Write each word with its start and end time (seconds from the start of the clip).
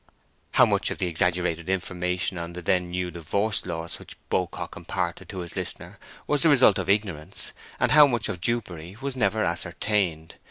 How 0.53 0.65
much 0.65 0.89
of 0.89 0.97
the 0.97 1.05
exaggerated 1.05 1.69
information 1.69 2.39
on 2.39 2.53
the 2.53 2.63
then 2.63 2.89
new 2.89 3.11
divorce 3.11 3.67
laws 3.67 3.99
which 3.99 4.17
Beaucock 4.29 4.75
imparted 4.75 5.29
to 5.29 5.41
his 5.41 5.55
listener 5.55 5.99
was 6.25 6.41
the 6.41 6.49
result 6.49 6.79
of 6.79 6.89
ignorance, 6.89 7.51
and 7.79 7.91
how 7.91 8.07
much 8.07 8.27
of 8.27 8.41
dupery, 8.41 8.97
was 8.99 9.15
never 9.15 9.43
ascertained. 9.43 10.37